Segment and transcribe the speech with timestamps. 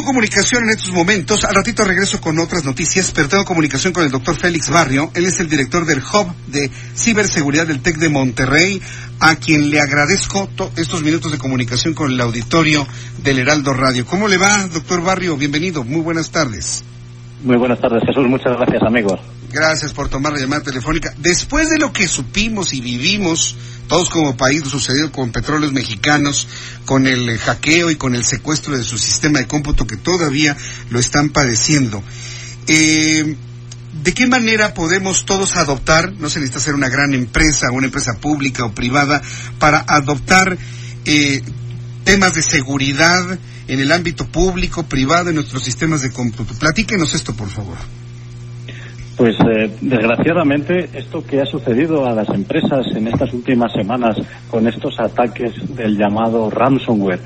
[0.00, 4.02] Tengo comunicación en estos momentos, al ratito regreso con otras noticias, pero tengo comunicación con
[4.02, 8.08] el doctor Félix Barrio, él es el director del Hub de Ciberseguridad del TEC de
[8.08, 8.80] Monterrey,
[9.18, 12.86] a quien le agradezco estos minutos de comunicación con el auditorio
[13.22, 14.06] del Heraldo Radio.
[14.06, 15.36] ¿Cómo le va, doctor Barrio?
[15.36, 16.82] Bienvenido, muy buenas tardes.
[17.44, 18.26] Muy buenas tardes, Jesús.
[18.26, 19.20] Muchas gracias, amigos.
[19.52, 21.12] Gracias por tomar la llamada telefónica.
[21.18, 23.54] Después de lo que supimos y vivimos
[23.90, 26.46] todos como país, lo sucedido con petróleos mexicanos,
[26.84, 30.56] con el hackeo y con el secuestro de su sistema de cómputo que todavía
[30.90, 32.00] lo están padeciendo.
[32.68, 33.34] Eh,
[34.04, 38.12] ¿De qué manera podemos todos adoptar, no se necesita ser una gran empresa, una empresa
[38.20, 39.22] pública o privada,
[39.58, 40.56] para adoptar
[41.04, 41.42] eh,
[42.04, 46.54] temas de seguridad, en el ámbito público, privado, en nuestros sistemas de cómputo.
[46.54, 47.76] Platíquenos esto, por favor.
[49.20, 54.16] Pues eh, desgraciadamente esto que ha sucedido a las empresas en estas últimas semanas
[54.50, 57.20] con estos ataques del llamado ransomware,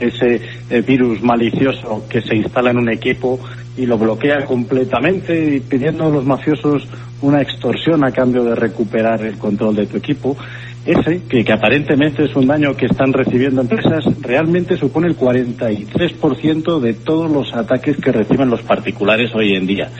[0.00, 3.38] ese eh, virus malicioso que se instala en un equipo
[3.76, 6.88] y lo bloquea completamente y pidiendo a los mafiosos
[7.20, 10.38] una extorsión a cambio de recuperar el control de tu equipo,
[10.86, 16.92] ese, que, aparentemente es un daño que están recibiendo empresas, realmente supone el 43% de
[16.92, 19.90] todos los ataques que reciben los particulares hoy en día.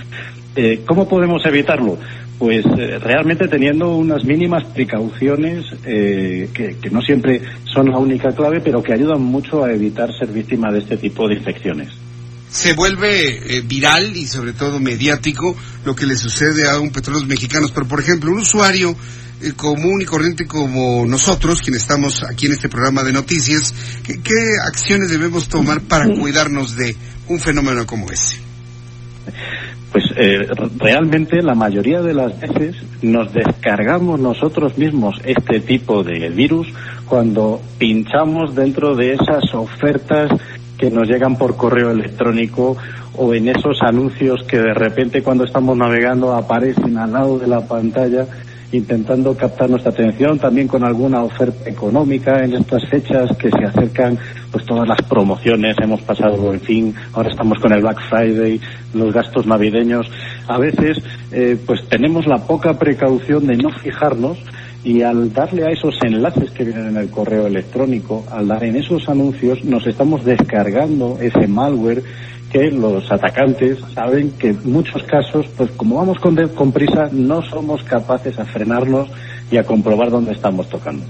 [0.57, 1.99] Eh, ¿Cómo podemos evitarlo?
[2.39, 8.33] Pues eh, realmente teniendo unas mínimas precauciones eh, que, que, no siempre son la única
[8.33, 11.89] clave, pero que ayudan mucho a evitar ser víctima de este tipo de infecciones.
[12.51, 17.73] Se vuelve viral y sobre todo mediático lo que le sucede a un petróleos mexicanos,
[17.73, 18.95] pero por ejemplo un usuario
[19.57, 25.11] común y corriente como nosotros, quienes estamos aquí en este programa de noticias, ¿qué, acciones
[25.11, 26.95] debemos tomar para cuidarnos de
[27.29, 28.54] un fenómeno como ese?
[29.95, 36.31] Pues eh, realmente la mayoría de las veces nos descargamos nosotros mismos este tipo de
[36.31, 36.67] virus
[37.09, 40.33] cuando pinchamos dentro de esas ofertas
[40.79, 42.77] que nos llegan por correo electrónico
[43.17, 47.61] o en esos anuncios que de repente cuando estamos navegando aparecen al lado de la
[47.61, 48.27] pantalla
[48.75, 54.19] intentando captar nuestra atención también con alguna oferta económica en estas fechas que se acercan
[54.51, 55.77] pues todas las promociones.
[55.81, 58.61] Hemos pasado en fin ahora estamos con el Black Friday
[58.93, 60.11] los gastos navideños.
[60.49, 60.99] A veces
[61.33, 64.39] eh, pues tenemos la poca precaución de no fijarnos
[64.83, 68.77] y al darle a esos enlaces que vienen en el correo electrónico, al dar en
[68.77, 72.03] esos anuncios, nos estamos descargando ese malware
[72.55, 77.43] que los atacantes saben que en muchos casos, pues como vamos con, con prisa, no
[77.43, 79.09] somos capaces a frenarnos
[79.51, 81.05] y a comprobar dónde estamos tocando.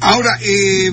[0.00, 0.92] Ahora, eh,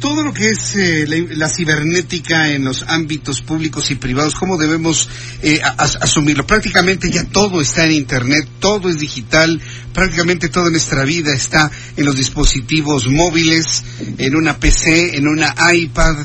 [0.00, 1.06] todo lo que es eh,
[1.36, 5.08] la, cibernética en los ámbitos públicos y privados, ¿cómo debemos
[5.40, 6.44] eh, asumirlo?
[6.44, 9.60] Prácticamente ya todo está en Internet, todo es digital,
[9.92, 13.84] prácticamente toda nuestra vida está en los dispositivos móviles,
[14.18, 16.16] en una PC, en una iPad.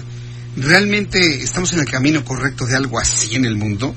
[0.61, 3.95] ¿Realmente estamos en el camino correcto de algo así en el mundo?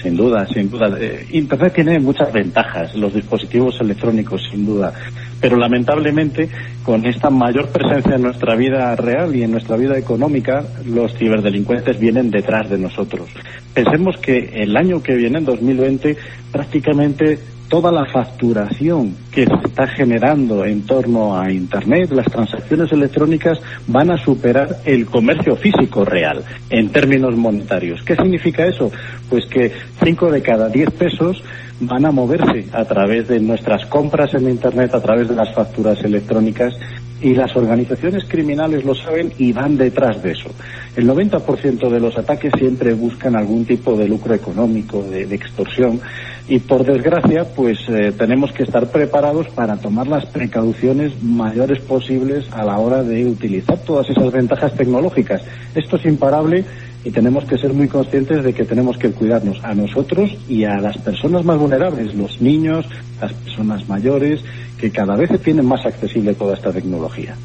[0.00, 0.96] Sin duda, sin duda.
[1.00, 4.92] Eh, Internet tiene muchas ventajas, los dispositivos electrónicos, sin duda.
[5.40, 6.48] Pero lamentablemente,
[6.84, 11.98] con esta mayor presencia en nuestra vida real y en nuestra vida económica, los ciberdelincuentes
[11.98, 13.28] vienen detrás de nosotros.
[13.74, 16.16] Pensemos que el año que viene, en 2020,
[16.52, 17.38] prácticamente
[17.68, 24.10] toda la facturación que se está generando en torno a Internet, las transacciones electrónicas van
[24.10, 28.02] a superar el comercio físico real en términos monetarios.
[28.02, 28.90] ¿Qué significa eso?
[29.28, 29.72] Pues que
[30.02, 31.42] 5 de cada 10 pesos
[31.80, 36.02] van a moverse a través de nuestras compras en Internet, a través de las facturas
[36.02, 36.74] electrónicas
[37.20, 40.50] y las organizaciones criminales lo saben y van detrás de eso.
[40.96, 46.00] El 90% de los ataques siempre buscan algún tipo de lucro económico, de, extorsión,
[46.48, 52.46] y por desgracia, pues eh, tenemos que estar preparados para tomar las precauciones mayores posibles
[52.52, 55.42] a la hora de utilizar todas esas ventajas tecnológicas.
[55.74, 56.64] Esto es imparable
[57.06, 60.80] y tenemos que ser muy conscientes de que tenemos que cuidarnos a nosotros y a
[60.80, 62.84] las personas más vulnerables, los niños,
[63.20, 64.40] las personas mayores,
[64.76, 67.36] que cada vez tienen más accesible toda esta tecnología.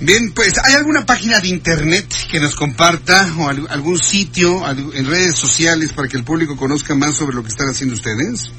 [0.00, 5.36] Bien, pues ¿hay alguna página de internet que nos comparta o algún sitio en redes
[5.36, 8.50] sociales para que el público conozca más sobre lo que están haciendo ustedes?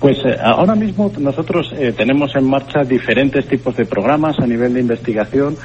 [0.00, 4.74] Pues eh, ahora mismo nosotros eh, tenemos en marcha diferentes tipos de programas a nivel
[4.74, 5.56] de investigación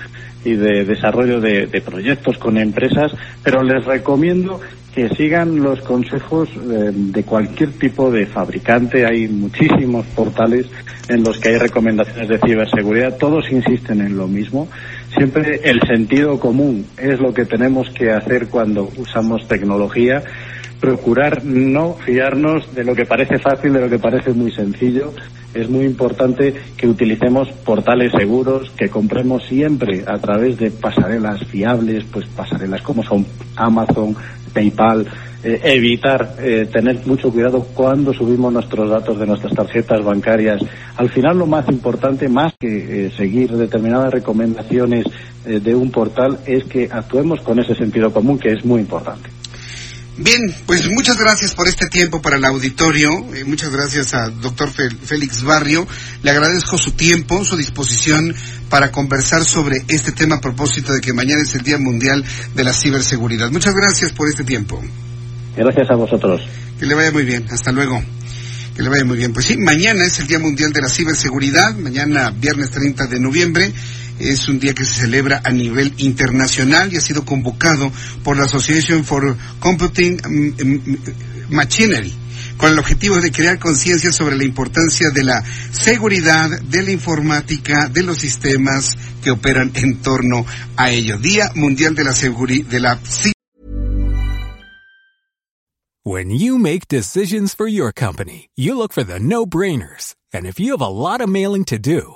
[0.46, 3.12] y de desarrollo de, proyectos con empresas,
[3.44, 4.62] pero les recomiendo
[4.94, 9.06] que sigan los consejos eh, de cualquier tipo de fabricante.
[9.06, 10.68] Hay muchísimos portales
[11.10, 13.18] en los que hay recomendaciones de ciberseguridad.
[13.18, 14.68] Todos insisten en lo mismo.
[15.16, 20.24] Siempre el sentido común es lo que tenemos que hacer cuando usamos tecnología
[20.80, 25.14] procurar no fiarnos de lo que parece fácil, de lo que parece muy sencillo.
[25.54, 32.06] Es muy importante que utilicemos portales seguros, que compremos siempre a través de pasarelas fiables,
[32.12, 34.16] pues pasarelas como son Amazon,
[34.54, 35.08] PayPal,
[35.44, 40.62] eh, evitar eh, tener mucho cuidado cuando subimos nuestros datos de nuestras tarjetas bancarias.
[40.98, 45.06] Al final lo más importante, más que eh, seguir determinadas recomendaciones
[45.46, 49.39] de un portal, es que actuemos con ese sentido común que es muy importante.
[50.22, 53.10] Bien, pues muchas gracias por este tiempo para el auditorio.
[53.34, 55.88] Eh, muchas gracias al doctor Félix Barrio.
[56.24, 58.36] Le agradezco su tiempo, su disposición
[58.70, 62.22] para conversar sobre este tema a propósito de que mañana es el Día Mundial
[62.54, 63.50] de la Ciberseguridad.
[63.50, 64.84] Muchas gracias por este tiempo.
[65.56, 66.42] Gracias a vosotros.
[66.78, 67.46] Que le vaya muy bien.
[67.50, 68.04] Hasta luego.
[68.76, 69.32] Que le vaya muy bien.
[69.32, 73.74] Pues sí, mañana es el Día Mundial de la Ciberseguridad, mañana viernes 30 de noviembre
[74.20, 77.92] es un día que se celebra a nivel internacional y ha sido convocado
[78.24, 80.98] por la Association for Computing mm, mm,
[81.50, 82.14] Machinery
[82.58, 87.88] con el objetivo de crear conciencia sobre la importancia de la seguridad, de la informática,
[87.88, 90.46] de los sistemas que operan en torno
[90.76, 91.18] a ello.
[91.18, 93.00] Día Mundial de la Seguridad de la
[96.04, 100.16] When you make decisions for your company, you look for the no-brainers.
[100.34, 102.16] And if you have a lot of mailing to do,